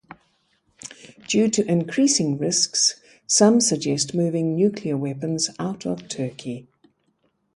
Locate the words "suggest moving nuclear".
3.61-4.97